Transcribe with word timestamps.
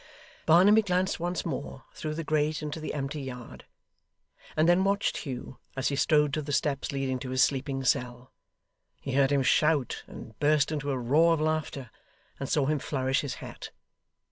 Barnaby 0.47 0.81
glanced 0.81 1.19
once 1.19 1.45
more 1.45 1.83
through 1.93 2.15
the 2.15 2.23
grate 2.23 2.63
into 2.63 2.79
the 2.79 2.95
empty 2.95 3.21
yard; 3.21 3.65
and 4.57 4.67
then 4.67 4.83
watched 4.83 5.17
Hugh 5.17 5.59
as 5.77 5.89
he 5.89 5.95
strode 5.95 6.33
to 6.33 6.41
the 6.41 6.51
steps 6.51 6.91
leading 6.91 7.19
to 7.19 7.29
his 7.29 7.43
sleeping 7.43 7.83
cell. 7.83 8.31
He 8.99 9.11
heard 9.13 9.31
him 9.31 9.43
shout, 9.43 10.03
and 10.07 10.39
burst 10.39 10.71
into 10.71 10.89
a 10.89 10.97
roar 10.97 11.35
of 11.35 11.39
laughter, 11.41 11.91
and 12.39 12.49
saw 12.49 12.65
him 12.65 12.79
flourish 12.79 13.21
his 13.21 13.35
hat. 13.45 13.69